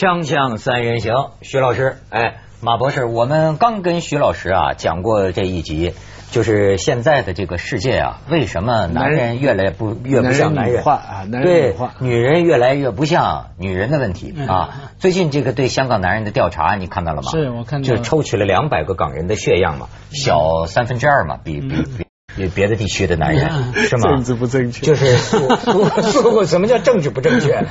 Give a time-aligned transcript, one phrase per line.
[0.00, 5.92] 锵锵三人行，徐老师，哎，马博士，我们刚跟徐老师啊讲过这一集，
[6.30, 10.72] 就是现在的这个世界啊，为什么男人越来不越不像男人？
[10.72, 14.90] 男人女化啊男人对女人越来越不像女人的问题啊。
[14.98, 17.30] 最近这个对香港男人的调查，你看到了吗？
[17.30, 22.09] 是我看到了就是抽取了两百个港人的血样嘛，小三分之二嘛，比比比。
[22.40, 24.16] 比别的地区的男人是吗？
[24.16, 27.66] 政治不正确就是速速速，什么叫政治不正确？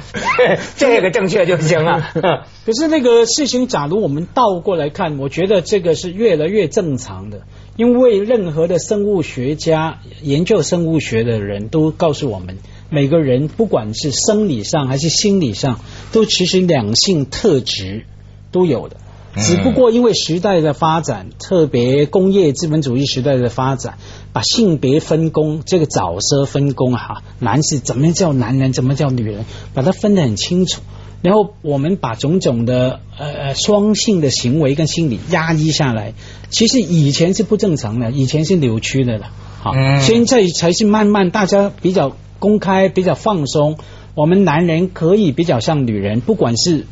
[0.78, 2.12] 这个正确就行了。
[2.66, 7.42] 可是那个事情，假如我们倒过来看，我觉得这个是越来越正常的，
[7.76, 12.58] 因为任何的生物学家、研究生物学的人都告诉我们，
[12.90, 15.80] 每个人不管是生理上还是心理上，
[16.12, 18.06] 都其实两性特质
[18.52, 18.98] 都有的。
[19.38, 23.98] 只不过因为时代的发展，特别工业资本主义时代的发展，
[24.34, 30.82] 把性别分工这个早色分工哈，男是怎么叫男人，怎么叫女人，把它分得很清楚。
[31.22, 36.14] 然后我们把种种的呃呃双性的行为跟心理压抑下来，
[36.50, 39.28] 其实以前是不正常的，以前是扭曲的了。
[39.62, 43.78] 好，嗯现在才是慢慢大家比较公开、比较放松。
[44.16, 46.86] 我们男人可以比较像女人，不管是谈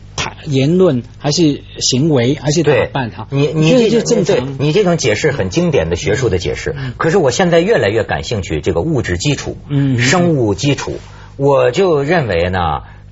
[0.46, 4.58] 言论还是行为还是打对扮哈，你你这正常。
[4.60, 6.76] 你这种解释很经典的学术的解释。
[6.98, 11.00] 可是我现在越来越感兴趣这个物质基础，嗯生物基础，
[11.36, 12.60] 我就认为呢。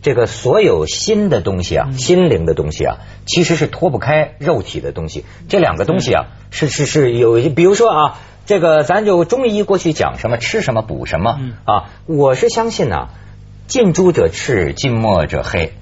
[0.01, 5.25] 这个所有新的东西啊，心灵的东西啊，其实是脱不开肉体的东西。
[5.49, 13.07] 这两个东西啊，是是是有，比如说啊，这个咱就中医过去讲什么吃什么补什么啊，我是相信呢、
[13.65, 15.73] 近朱者赤，近墨者黑。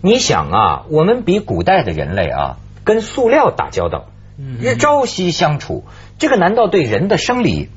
[0.00, 4.06] 你想啊，我们比古代的人类啊，跟塑料打交道，
[4.78, 5.84] 朝夕相处，
[6.18, 7.68] 这个难道对人的生理？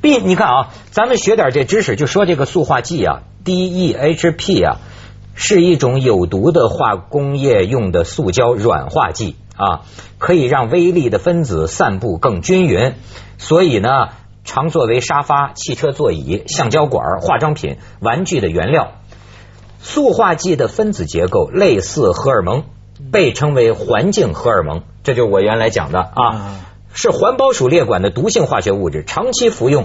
[0.00, 4.80] 必你看啊，咱们学点这知识，就说这个塑化剂啊，DEHP 啊，
[5.34, 9.82] 是一种有毒的化工业用的塑胶软化剂啊，
[10.18, 12.94] 可以让微粒的分子散布更均匀，
[13.36, 14.08] 所以呢，
[14.44, 18.92] 常作为沙发、汽车座椅、橡胶管、化妆品、玩具的原料。
[19.84, 22.64] 塑化剂的分子结构类似荷尔蒙，
[23.12, 26.56] 被称为环境荷尔蒙，这就是我原来讲的啊，
[26.94, 29.84] 是环保属列管的毒性化学物质，长期服用，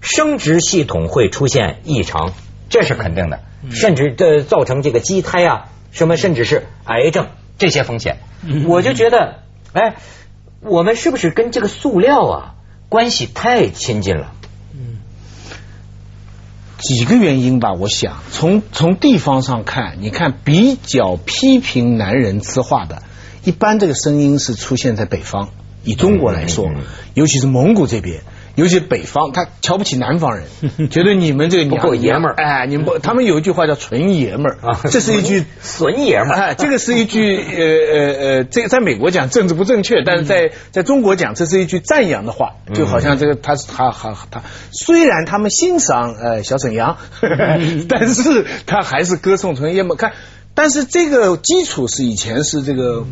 [0.00, 2.32] 生殖系统会出现异常，
[2.70, 3.40] 这是肯定的，
[3.70, 7.26] 甚至这造成这个畸胎啊，什么甚至是癌症
[7.58, 8.16] 这些风险。
[8.66, 9.40] 我就觉得，
[9.74, 9.96] 哎，
[10.62, 12.54] 我们是不是跟这个塑料啊
[12.88, 14.32] 关系太亲近了？
[16.84, 23.02] 几个原因吧，我想从从地方上看，你看比较批评男人吃化的，
[23.42, 25.48] 一般这个声音是出现在北方。
[25.82, 26.84] 以中国来说，嗯嗯嗯
[27.14, 28.20] 尤其是蒙古这边，
[28.56, 30.44] 尤其北方，他瞧不起南方人，
[30.90, 32.34] 觉得你们这个不够爷们儿。
[32.36, 34.80] 哎，你们不， 他们有一句话叫“纯爷们儿”，啊。
[34.84, 36.36] 这是一句 纯爷们儿。
[36.36, 46.96] 哎，这个是一句呃呃呃，这个在美国讲政治不正确，但是在在中国讲这是一句赞扬的话，就好像这个他是他他他，虽然他们欣赏呃小沈阳，
[47.88, 49.94] 但是他还是歌颂纯爷们儿。
[49.96, 50.12] 看，
[50.54, 53.04] 但是这个基础是以前是这个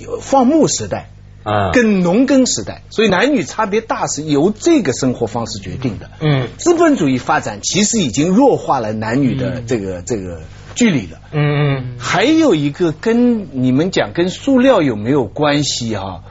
[0.00, 1.10] 有放牧时代。
[1.44, 6.10] 啊，跟农耕时代，所以男女差别大是由这个生活方式决定的。
[6.20, 10.40] 嗯资本主义发展其实已经弱化了男女的这个、这个
[10.74, 11.20] 距离了。
[11.32, 11.94] 嗯嗯。
[11.98, 16.22] 还有一个跟你们讲跟塑料有没有关系哈、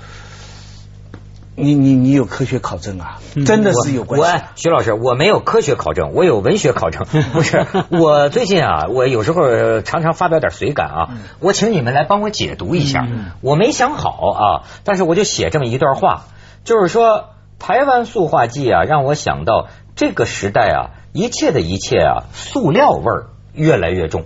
[1.55, 3.19] 你你你有科学考证啊？
[3.45, 4.25] 真的是有关系。
[4.25, 7.05] 我徐老师，我没有科学考证，我有文学考证。
[7.33, 11.09] 不是，我最近啊，我有时候呃常常发表点随感啊，
[11.39, 13.07] 我请你们来帮我解读一下。
[13.41, 16.23] 我没想好啊，但是我就写这么一段话，
[16.63, 20.79] 就是说台湾塑化剂啊，让我想到这个时代啊，
[21.13, 23.27] 一切的一切啊，塑料味儿。
[23.55, 24.23] 越来越重，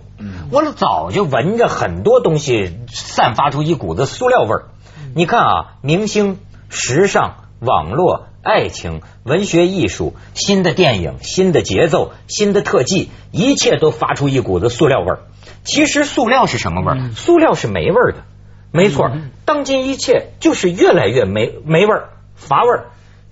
[0.51, 4.67] 我早就闻着很多东西散发出一股子塑料味儿。
[5.15, 6.39] 你看啊，明星、
[6.69, 15.19] 时尚、网络、爱情、文学艺术、新的电影、新的节奏、新的特技，一切都发出一股子塑料味儿。
[15.63, 17.11] 其实塑料是什么味儿？
[17.15, 18.23] 塑料是没味儿的，
[18.71, 19.11] 没错。
[19.45, 22.85] 当今一切就是越来越没没味儿、乏味儿。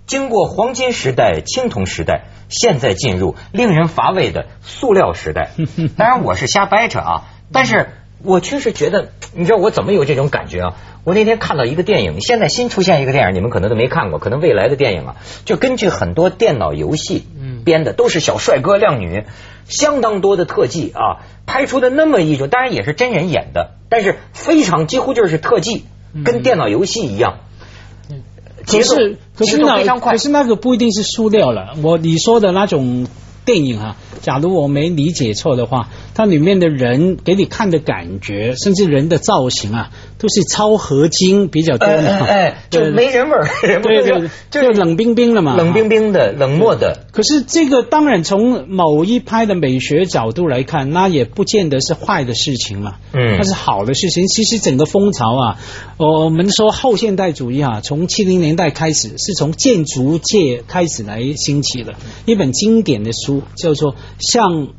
[0.06, 5.52] 经过黄金时代、青铜时代，现在进入令人乏味的塑料时代。
[5.98, 7.90] 当然，我是瞎掰扯啊，但是
[8.24, 10.76] 我确实觉得，你知道我怎么有这种感觉啊？
[11.04, 15.16] 我那天看到一个电影，现在新出现一个电影，你们可能都没看过，可能未来的电影啊，
[15.46, 17.26] 就根据很多电脑游戏
[17.64, 19.24] 编的，都是小帅哥靓女，
[19.68, 25.86] 相当多的特技啊，拍出的那么一种，当然也是真人演的，但是非常几乎就是特技，
[26.24, 27.40] 跟电脑游戏一样。
[28.66, 28.96] 节奏
[29.38, 31.76] 可是那快可是那个不一定是塑料了。
[31.84, 33.06] 我你说的那种
[33.46, 43.48] 电影啊，假如我没理解错的话，它里面的人给你看的感觉，甚至人的造型啊，都是超合金比较多的，哎哎，就没人味儿，
[43.82, 47.06] 对对，就冷冰冰的嘛，冷冰冰的、冷漠的。
[47.12, 54.28] 可是这个当然从某一派的美学角度来看，那也不见得是坏的事情嘛，嗯，它是好的事情。
[54.28, 55.60] 其实整个风潮啊，
[55.98, 61.94] 我们说后现代主义啊，从七零年代开始，是从建筑界开始来兴起的。
[62.26, 64.70] 一本经典的书叫做《向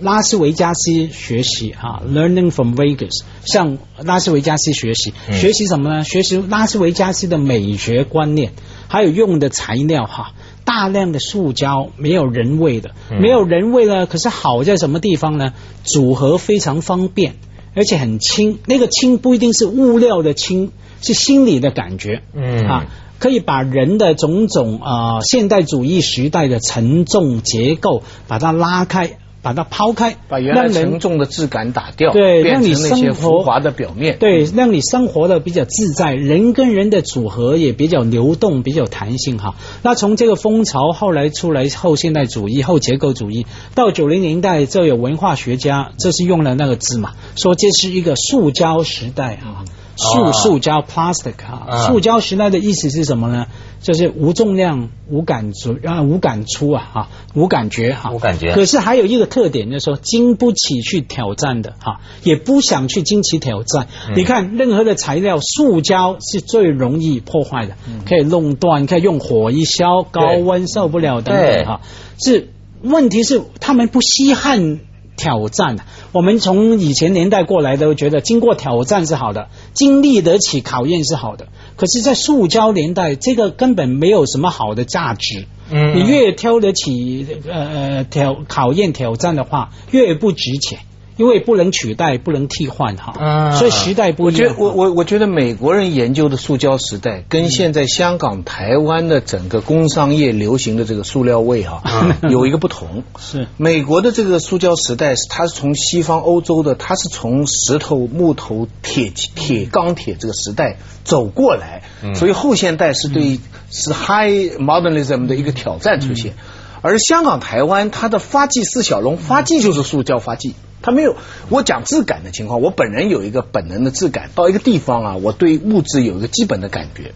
[0.00, 2.96] 拉斯维加斯学习》啊，《Learning from Vegas》，
[3.44, 6.04] 向拉斯维加斯学习，学习什么呢？
[6.04, 8.52] 学习拉斯维加斯的美学观念，
[8.88, 10.32] 还有用的材料哈。
[10.64, 12.90] 大量的塑胶，没有人味的，
[13.20, 14.04] 没有人味呢。
[14.06, 15.54] 可是好在什么地方呢？
[15.84, 17.36] 组合非常方便，
[17.74, 18.58] 而且很轻。
[18.66, 22.22] 那个轻不一定是物料的轻，是心理的感觉。
[22.34, 22.86] 嗯啊，
[23.20, 29.18] 可以把人的种种啊现代主义时代的沉重结构把它拉开。
[29.46, 39.54] 把它抛开，把原来沉重的质感打掉，对，让你生活浮华的表面，对，让你生活的比较自在，人跟人的组合也比较流动，比较弹性哈。
[39.84, 43.46] 那从这个风潮后来出来后现代主义、后结构主义，
[43.76, 49.62] 到九零年代就有文化学家，这是用了那个字嘛，说这是一个塑胶时代啊。
[49.98, 53.46] 塑塑胶 plastic 啊，塑胶时代的意思是什么呢？
[53.86, 58.52] 就是无重量、无感触啊、无感触啊，哈，无感觉哈，无感觉。
[58.52, 63.86] 可是还有一个特点，就是说经不起去挑战的哈，也不想去经起挑战。
[64.16, 67.76] 你看，任何的材料，塑胶是最容易破坏的，
[68.08, 71.80] 可以弄断，可以用火一烧，高温受不了等等哈。
[72.18, 72.48] 是
[72.82, 74.80] 问题是他们不稀罕。
[75.16, 75.76] 挑战，
[76.12, 81.48] 我们从以前年代过来都觉得经过挑战是好的，经历得起考验是好的。
[81.76, 85.46] 可是，在塑胶年代，这个根本没有什么好的价值。
[85.70, 90.78] 嗯，你越挑得起呃呃挑考验挑战的话，越不值钱。
[91.16, 94.48] 因为不能取代，不能替换哈，所以时代不一样。
[94.48, 101.82] 我觉我我我觉得美国人研究的塑胶时代，跟现在香港、台湾的整个工商业流行的这个塑料味哈，
[102.28, 103.02] 有一个不同。
[103.18, 111.82] 是美国的这个塑胶时代，它是从西方欧洲的，它是从石头、木头、铁铁、钢铁这个时代走过来，
[112.14, 113.40] 所以后现代是对
[113.70, 116.34] 是 high modernism 的一个挑战出现。
[116.82, 120.54] 而香港、台湾，它的发迹是小龙，发迹就是塑胶发迹。
[120.86, 121.16] 它没有，
[121.48, 124.30] 我讲质感的情况，我本人有一个本能的质感。
[124.36, 127.12] 到一个地方啊，我对物质有一个基本的感觉。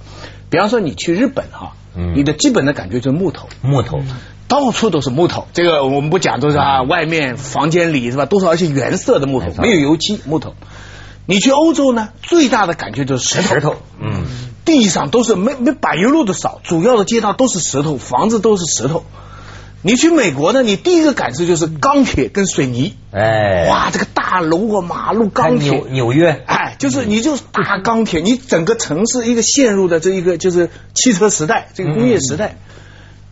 [0.50, 1.75] 比方说，你去日本哈，
[2.17, 4.00] 你的基本的感觉就是木头，木头，
[4.49, 5.46] 到处都是木头。
[5.52, 10.55] 这个我们不讲，都是啊，外面房间里是吧，都是而且原色的木头，没有油漆木头。
[11.26, 14.25] 你去欧洲呢，最大的感觉就是石头，石头，嗯，
[14.64, 19.05] 地上都是没没柏油路的少，主要的街道都是石头，房子都是石头。
[19.82, 20.62] 你去美国呢？
[20.62, 22.94] 你第一个感受就是钢铁跟水泥。
[23.12, 25.71] 哎，哇，这个大楼啊，马路钢铁。
[25.71, 32.56] 纽纽约，哎，就是你就是大钢铁，你整个城市一个陷入的这一个就是汽车时代，这个工业时代。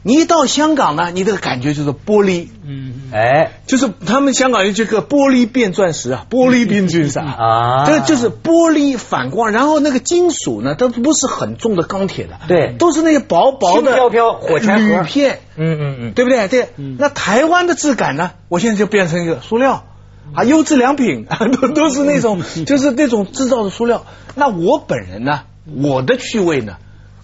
[0.08, 16.48] 你一到香港呢，你这个感觉就是玻璃，嗯，哎，就是他们香港有这个玻璃变钻石啊， 玻璃变钻石啊，这就是玻璃反光，然后那个金属呢，它不是很重的钢铁的，对，都是那些薄薄的飘飘火柴铝片，嗯嗯嗯，对不对？
[16.48, 16.68] 对，
[16.98, 18.30] 那台湾的质感呢？
[18.48, 19.84] 我现在就变成一个塑料
[20.32, 21.26] 啊，优质良品
[21.60, 24.06] 都 都是那种，就是那种制造的塑料。
[24.36, 25.42] 那我本人呢，
[25.82, 26.76] 我的趣味呢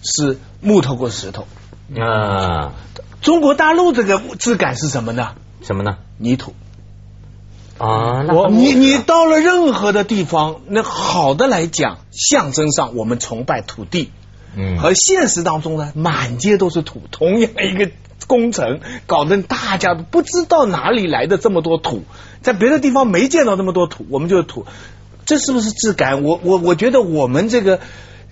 [0.03, 1.47] 是木头或石头。
[1.93, 2.73] 啊，
[3.21, 5.33] 中国大陆这个质感是什么呢？
[5.61, 5.97] 什么呢？
[6.17, 6.55] 泥土
[7.77, 14.11] 啊，我你你到了任何的地方，那好的来讲，象征上我们崇拜土地，
[14.55, 17.91] 嗯，和现实当中呢，满街都是土，同样一个
[18.25, 22.03] 工程，搞得大家不知道哪里来的这么多土，
[22.41, 24.65] 在别的地方没见到那么多土，我们就是土，
[25.25, 26.23] 这是不是质感？
[26.23, 27.79] 我我我觉得我们这个。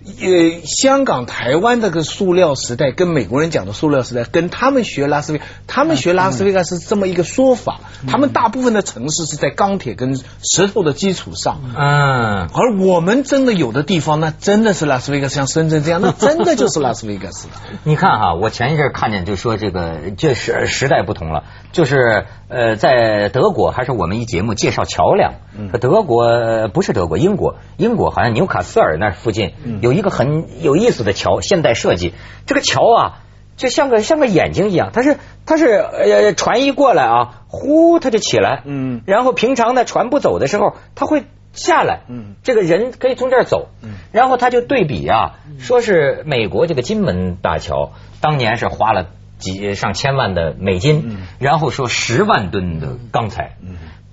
[0.05, 7.79] 呃，香港、台湾这个塑料时代，跟美国人讲的塑料时代，跟他们学拉斯维，他们学拉斯维加斯这么一个说法。
[8.05, 17.47] 他们大部分的城市是在钢铁跟石头的基础上，嗯，而我们真的有的地方呢，真的是拉斯维加斯，像深圳这样，那真的就是拉斯维加斯。
[17.85, 25.33] 你看哈，我前一阵看见就说这个，这时时代不同了，就是呃，在德国还是我们一节目介绍桥梁，
[25.81, 29.93] 德国不是德国，英国，英国好像纽卡斯尔那附近有。
[29.93, 32.13] 一个很有意思的桥，现代设计。
[32.47, 33.19] 这个桥啊，
[33.57, 49.05] 就像个像个眼睛一样，它是它是呃船一过来啊，呼它就起来，嗯，然后平常呢船不走的时候，它会下来，嗯，这个人可以从这儿走，嗯，然后他就对比啊，说是美国这个金门大桥当年是花了
[49.37, 51.17] 几上千万的美金，嗯。
[51.39, 53.57] 然后说十万吨的钢材。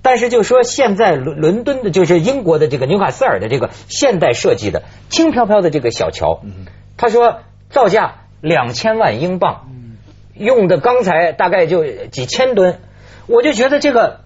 [0.02, 6.66] 但是就说现在伦伦敦的，就是英国的这个纽卡斯尔的这个现代设计的轻飘飘的这个小桥，嗯。
[6.96, 9.68] 他说造价两千万英镑，
[10.34, 12.80] 用的钢材大概就几千吨，
[13.26, 14.20] 我就觉得这个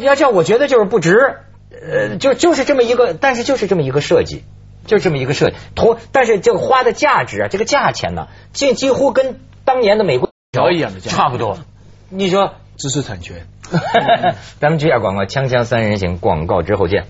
[0.00, 1.38] 要叫我觉得就是不值，
[1.70, 4.42] 呃，就就是这么一个，但是就是这么一个设计。
[4.86, 11.58] 就这么一个设计，同但是这个花的价值啊，这个价钱呢，几几乎跟当年的美国条一样的价差不多。
[12.08, 13.46] 你说知识产权。
[14.60, 17.04] 咱们接下广告，锵锵三人行，广告之后见。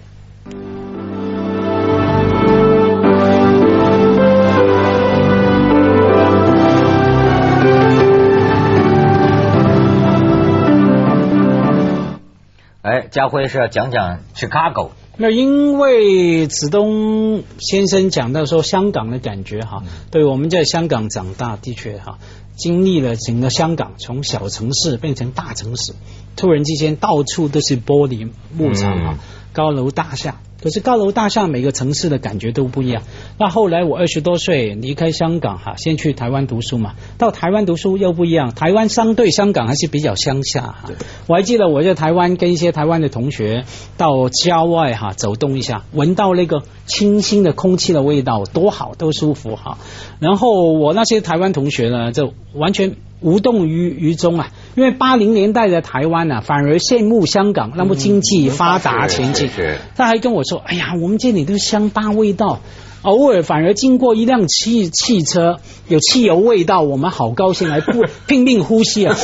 [12.82, 22.18] 哎，家辉是要讲讲 Chicago，那因为子东先生讲到说香港的感觉哈，对我们在香港长大，的确哈，
[22.58, 25.94] 经历了整个香港从小城市变成大城市，
[26.36, 29.18] 突然之间到处都是玻璃幕墙啊，
[29.52, 30.40] 高楼大厦。
[30.62, 33.02] 可是高楼大厦每个城市的感觉都不一样。
[33.38, 38.54] 那后来我二十多岁离开香港哈，先去台湾读书嘛，到台湾读书又不一样。
[38.54, 40.90] 台湾相对香港还是比较乡下哈。
[41.26, 43.64] 我还记得我在台湾跟一些台湾的同学
[43.96, 49.78] 到郊外哈走动一下，闻到那个清新的空气的味道，多好，多舒服哈。
[50.18, 59.50] 然后我那些台湾同学呢，就完全无动于于衷啊，因为八零年代的台湾啊，反而羡慕香港那么经济发达前进。
[59.96, 62.60] 他还跟我说：“哎呀，我们这里都是乡巴味道，
[63.02, 65.57] 偶尔反而经过一辆汽汽车
[65.88, 69.14] 有汽油味道，我们好高兴，还不 拼命呼吸啊，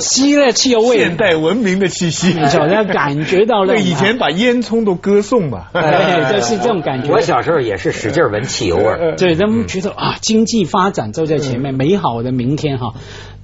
[0.00, 5.66] 吸了汽油味现，代文明的气息，你晓得感觉到了对，以前把烟囱都歌颂嘛。
[5.72, 7.12] 对，就是这种感觉。
[7.12, 9.16] 我小时候也是使劲闻汽油味儿。
[9.16, 12.94] 对，他们觉得啊，经济发展就在前面，美好的明天哈。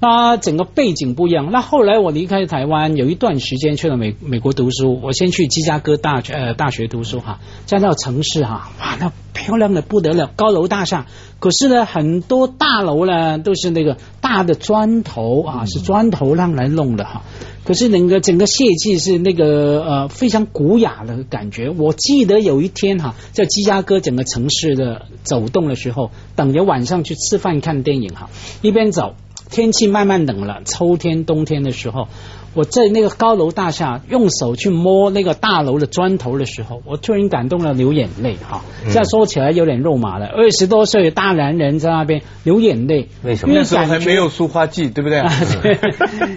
[0.01, 1.51] 那整个背景不一样。
[1.51, 5.01] 那后来我离开台湾，有一段时间去了美美国读书。
[5.03, 11.07] 我先去芝加哥大学呃大学读书哈，在那个城市哈，哇，那漂亮的不得了，高楼大厦。
[11.41, 17.23] 可是呢，很多大楼呢都是那个大的砖头啊，是砖头让来弄的哈。
[17.65, 21.69] 可是那个整个设计是那个呃非常古雅的感觉。
[21.69, 28.31] 我记得有一天哈，在芝加哥整个城市的走动的时候，等着晚上去吃饭看电影哈，
[28.63, 29.15] 一边走，
[29.51, 32.09] 天气慢慢冷了，秋天冬天的时候。
[32.55, 38.63] 我在那个高楼大厦用手去摸那个大楼的砖头的时候，我突然感动了，流眼泪哈。
[38.85, 45.19] 嗯这样说起来有点肉麻了，二十多岁的大男人在那边流眼泪，为什么因那时候还没有塑化剂，对不对？
[45.21, 45.31] 啊，
[45.63, 45.79] 对，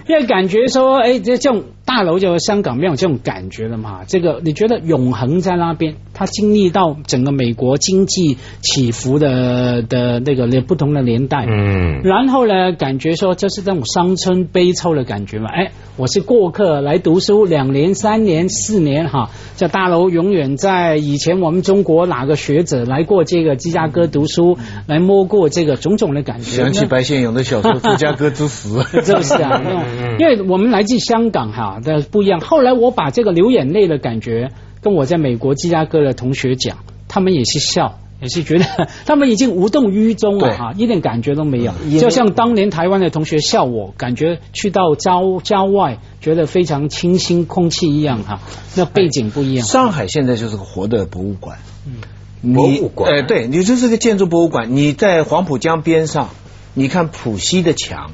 [0.08, 4.00] 因为感觉说，哎，这这种大楼就香港没有这种感觉了嘛。
[4.06, 15.48] 这个你觉得永恒在那边，他经历到整个美国经济起伏的的那个不同的年代，嗯，然后呢，感觉说这是这种伤春悲秋的感觉嘛。
[15.48, 15.70] 哎，
[16.02, 20.96] 我是过客来读书，两年、三年、四年哈，这大楼永远在。
[20.96, 26.56] 以前我们中国哪个学者来过这个芝加哥读书，来摸过这个种种的感觉。
[26.56, 29.84] 想起白先勇的小说《芝加哥之死》，就是啊，那种
[30.18, 32.40] 因为我们来自香港哈的不一样。
[32.40, 34.48] 后来我把这个流眼泪的感觉
[34.80, 38.00] 跟我在美国芝加哥的同学讲，他们也是笑。
[38.22, 38.64] 也是觉得
[39.04, 41.74] 他们已经无动于衷了哈，一点感觉都没有。
[42.00, 48.40] 就像当年台湾的同学笑我，感觉去到郊郊外，觉得非常清新空气一样哈。
[48.76, 49.66] 那背景不一样。
[49.66, 51.58] 上海现在就是个活的博物馆。
[51.84, 54.76] 嗯，博物馆哎，对，你就是个建筑博物馆。
[54.76, 56.30] 你在黄浦江边上，
[56.74, 58.12] 你看浦西的墙，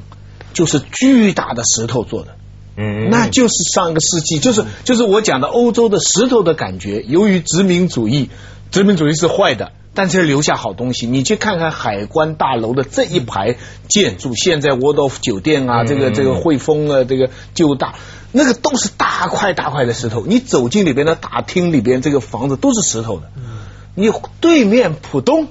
[0.53, 2.35] 就是巨大的石头做的。
[2.81, 7.03] 嗯，那就是上个世纪，就是就是我讲的欧洲的石头的感觉。
[7.03, 8.29] 由于殖民主义，
[8.71, 11.07] 殖民主义是坏的，但是留下好东西。
[11.07, 13.57] 你去看看海关大楼的这一排
[13.89, 17.95] 建筑，现在 w o r d o f 酒店啊，这个这个汇丰啊，这个旧大，
[18.31, 20.25] 那个都是大块大块的石头。
[20.25, 23.29] 你走进里边的大厅里边，这个房子都是石头的。
[23.93, 25.49] 你对面浦东，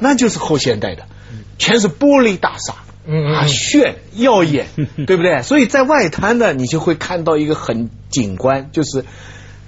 [0.00, 1.04] 那就是后现代的，
[1.56, 2.74] 全是玻璃大厦。
[3.36, 4.66] 啊，炫耀眼，
[5.06, 5.42] 对不对？
[5.42, 9.04] 所以在外滩呢，你就会看到一个很景观，就是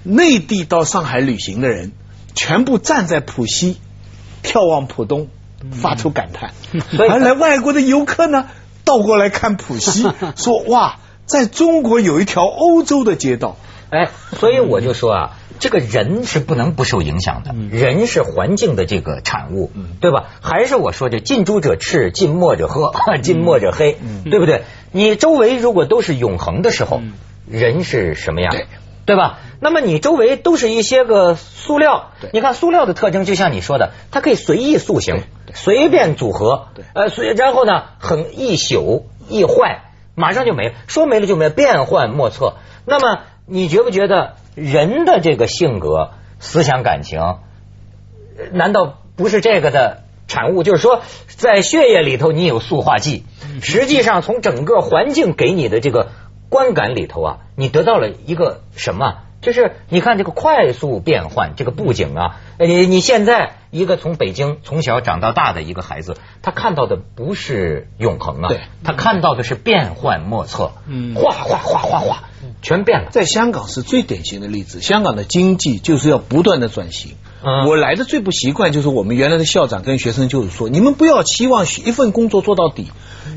[0.03, 1.93] 内地到上海旅行的人，
[2.35, 3.77] 全部站在浦西
[4.43, 5.27] 眺望浦东，
[5.71, 6.51] 发出感叹。
[7.09, 8.47] 而来外国的游客呢，
[8.85, 13.57] 倒过来看浦西， 说哇，在中国有一条欧洲的街道。
[13.89, 20.25] 哎，所以我就说啊，这个人是不能不受影响的，人是环境的这个产物，对吧？
[20.41, 23.97] 还是我说的近朱者赤，近墨者黑， 近墨者黑，
[24.29, 24.61] 对不对？
[24.91, 27.01] 你周围如果都是永恒的时候，
[27.49, 28.53] 人是什么样？
[29.07, 29.39] 对吧？
[29.61, 35.23] 那么你周围都是一些个塑料，你看塑料的特征，就像你说的，它可以随意塑形，
[35.53, 42.55] 随便组合，对呃，随然后呢，很易朽易坏，马上就没了，说没了就没了，变幻莫测。
[42.85, 50.63] 那么你觉不觉得人的这个性格、思想、感情，呃难道不是这个的产物？
[50.63, 53.25] 就是说，在血液里头你有塑化剂，
[53.61, 56.07] 实际上从整个环境给你的这个
[56.47, 59.17] 观感里头啊，你得到了一个什么？
[59.41, 72.23] 就是你看这个快速变换，这个布景啊，呃你你现在一个从北京从小长到大的一个孩子，他看到的不是永恒啊，对他看到的是变幻莫测，嗯哗哗哗哗哗，
[72.61, 73.09] 全变了。
[73.11, 77.13] 在香港是最典型的例子，香港的经济就是要不断的转型。
[77.41, 82.91] 嗯我来的最不习惯就是我们原来的校长跟学生就是说，你们不要期望一份工作做到底，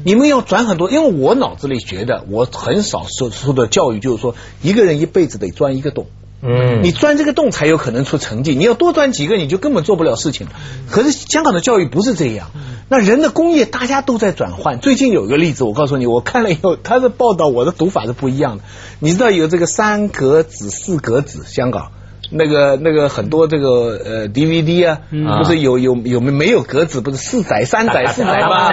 [0.04, 0.90] 你们要转很多。
[0.90, 6.06] 因为我脑子里觉得，我很少受受的教育就是说，一个人一辈子得钻一个洞。
[6.44, 10.52] 嗯你钻这个洞才有可能出成绩，你要多钻几个，你就根本做不了事情了。
[10.90, 12.50] 可是香港的教育不是这样，
[12.88, 14.80] 那人的工业大家都在转换。
[14.80, 18.64] 最近有一个例子，我告诉你，我看了以后，他的报道我的读法是不一样的。
[18.98, 21.92] 你知道有这个三格子、四格子，香港。
[22.32, 24.98] 那个那个很多这个呃 DVD 啊，
[25.38, 28.68] 不是有有有没没有格子，不是四载、三载、四载吗？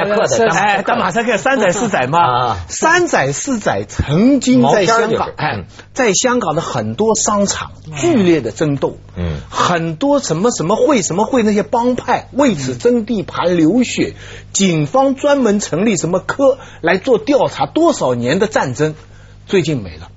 [0.55, 2.57] 哎，打马赛克三载四载吗啊？
[2.67, 14.13] 三载四载曾经在香港哎嗯，在香港的很多商场剧烈的争斗，嗯很多什么什么会什么会那些帮派为此争地盘流血，
[14.53, 18.95] 警方专门成立什么科来做调查，多少年的战争，
[19.45, 20.07] 最近没了。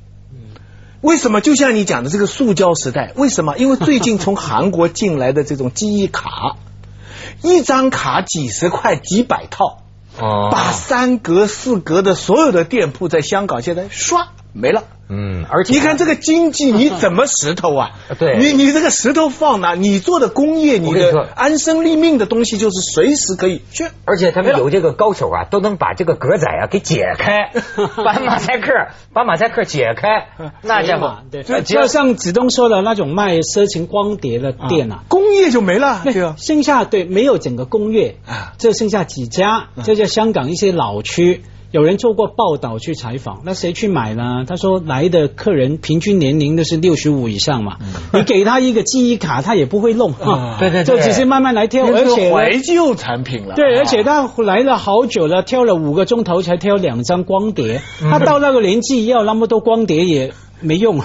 [1.02, 1.40] 为什么？
[1.40, 3.56] 就像你讲的这个塑胶时代，为什么？
[3.58, 6.56] 因为最近从韩国进来的这种记忆卡，
[7.42, 9.82] 一张卡几十块、几百套，
[10.18, 14.84] 哦把三格、四格的所有的店铺在香港现在唰没了。
[15.14, 17.90] 嗯，而且你看这个经济，你怎么石头啊？
[18.18, 19.74] 对你你这个石头放哪？
[19.74, 23.84] 你做的工业，你的安身立命的东西，就是随时可以去。
[24.06, 27.50] 而且他们有这个高手啊，都能把这个格仔啊给解开，
[28.02, 28.72] 把马赛克
[29.12, 30.28] 把马赛克解开，
[30.62, 35.02] 那家伙，对，呃就像子东说的那种卖色情光碟的店啊。
[35.08, 41.42] 工业就没了，对对啊，剩下对没有整个工业啊，就剩下几家，这在香港一些老区。
[41.72, 44.44] 有人做过报道去采访，那谁去买呢？
[44.46, 47.78] 他说来的客人平均年龄都是六十五以上嘛，
[48.12, 53.54] 你给他一个记忆卡，他也不会弄，哈对对对就只是慢慢来挑，而且呢怀旧产品了。
[53.54, 61.00] 对，而且他来了好久了，挑了五个钟头才挑两张光碟，嗯他到那个年纪要那么多光碟也没用，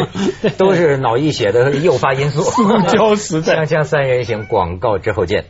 [0.56, 2.40] 都是脑溢血的诱发因素。
[2.40, 5.44] 塑胶时代锵锵三人行广告之后见。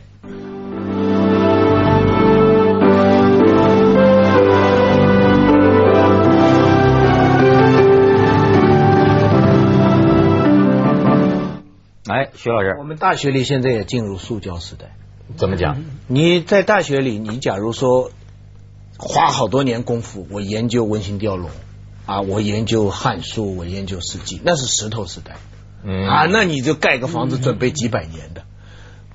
[12.07, 14.95] 哎，徐老师我们大学里现在也进入塑胶时代。
[15.35, 15.83] 怎么讲？
[16.07, 18.11] 你在大学里，你假如说
[18.97, 21.49] 花好多年功夫，我研究文心雕龙
[22.05, 25.35] 啊，我研究《汉书》，我研究《史记》，那是石头时代。
[25.83, 28.43] 嗯啊，那你就盖个房子准备几百年的，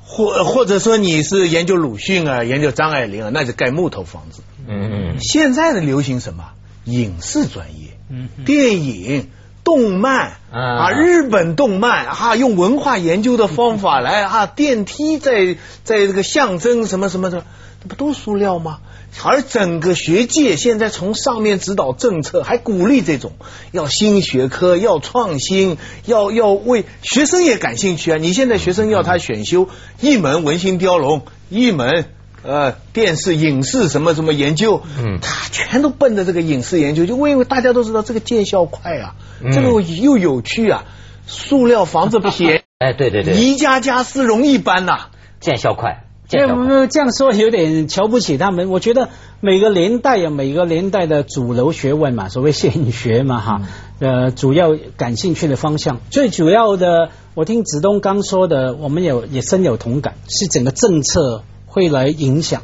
[0.05, 4.42] 或或者说你是研究鲁迅啊，研究张爱玲啊，那就盖木头房子。
[4.68, 6.50] 嗯现在的流行什么？
[6.85, 9.31] 影视专业，嗯电影。
[9.64, 17.44] 动漫啊啊，日本动漫啊，用文化研究的方法来啊，电梯在在这个象征什么什么的，
[17.83, 18.79] 这不都塑料吗？
[19.22, 23.33] 而整个学界现在从上面指导政策，还鼓励这种
[23.70, 28.16] 要新学科，要创新，要要为学生也感兴趣啊。
[28.16, 29.68] 你现在学生要他选修
[30.01, 32.07] 一门文心雕龙，一门
[32.42, 35.18] 呃电视影视什么什么研究，嗯。
[35.20, 39.52] 他全都奔着这个影视研究，就因为大家都知道这个见效快啊，嗯。
[39.52, 40.85] 这个又有趣啊，
[41.26, 45.07] 塑料房子便宜， 哎，对对对，宜家家私容易搬呐、
[45.40, 46.64] 见效快，没有见效快。
[46.66, 48.70] 没有这样说有点瞧不起他们。
[48.70, 49.09] 我觉得
[49.40, 53.62] 每个年代有每个年代的主流学问嘛，所谓现学嘛哈，
[54.00, 62.62] 呃，主要感兴趣的方向，最主要的，我听子东刚说的，我们有也深有同感，是整个政策会来影响。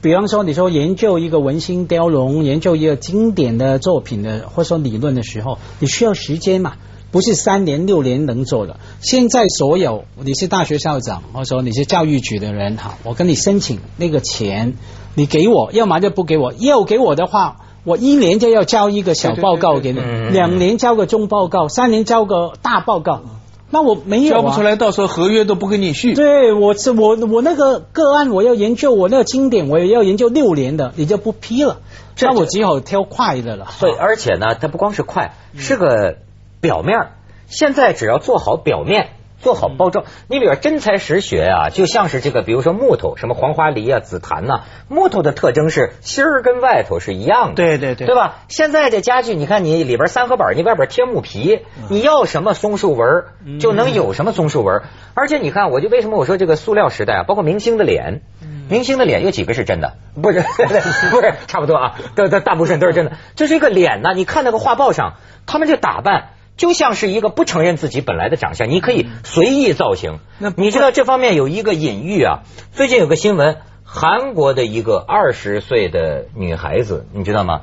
[0.00, 6.72] 比方说，你说研究一个文心雕龙，研究一个经典的作品的，或者说理论的时候，你需要时间嘛，
[7.10, 8.80] 不是三年六年能做的。
[9.00, 14.74] 现在所有你是大学校长，或者说你是教育局的人，哈，我跟你申请那个钱，
[15.14, 17.58] 你给我，要么就不给我，要给我的话。
[17.84, 23.22] 我一年就要交一个小报告给你，对对对对嗯两年交个中报告，三年交个大报告，
[23.70, 26.14] 那我没有、啊、交不出来，到时候合约都不跟你续。
[26.14, 31.78] 对，我是我我那个个案，我要研究我那个经典，我也要研究六年的，你就不批了，
[32.16, 33.66] 这那我只好挑快的了。
[33.80, 36.16] 对，而且呢，它不光是快，是个
[36.60, 37.12] 表面儿
[37.46, 39.08] 现在只要做好表面。
[39.40, 48.40] 做好包装，你比如真材实学啊，就像是这个，比如说木头，什么黄花梨啊、紫檀呐，木头的特征是芯儿跟外头是一样的，对对对，对吧？
[48.48, 53.24] 现在这家具，你看你里边三合板，你外边贴木皮，你要什么松树纹
[53.60, 54.82] 就能有什么松树纹。
[55.14, 58.22] 而且你看，我就为什么我说这个塑料时代啊，包括明星的脸，
[58.68, 59.94] 明星的脸有几个是真的？
[60.20, 60.40] 不是
[61.10, 63.12] 不是，差不多啊，大大大部分都是真的。
[63.36, 65.14] 这是一个脸呢，你看那个画报上，
[65.46, 66.30] 他们这打扮。
[66.58, 70.18] 就像是一个不承认自己本来的长相，你可以随意造型。
[70.38, 72.40] 那你知道这方面有一个隐喻啊？
[72.72, 77.62] 最近有个新闻，韩国的一个二十岁的女孩子，你知道吗？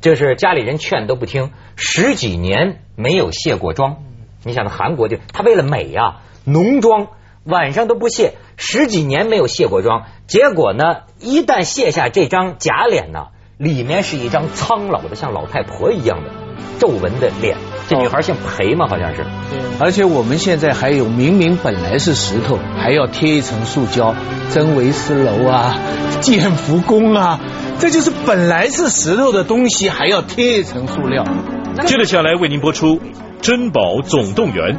[0.00, 3.96] 就是家里人劝都不听，十几年没有卸过妆。
[4.44, 7.08] 你想，韩国就她为了美呀，浓妆
[7.42, 10.04] 晚上都不卸，十几年没有卸过妆。
[10.28, 16.30] 结果呢，一旦卸下这张假脸呢，里面是一张苍老的像老太婆一样的
[16.78, 17.56] 皱纹的脸。
[17.88, 19.24] 这女孩姓裴嘛，好像是。
[19.80, 24.14] 而且我们现在还有明明本来是石头，还要贴一层塑胶，
[24.50, 25.74] 真维斯楼啊，
[26.20, 27.40] 建福宫啊，
[27.78, 31.24] 这就是本来是石头的东西，还要贴一层塑料。
[31.86, 32.96] 接着下来为您播出
[33.40, 34.76] 《珍宝总动员》。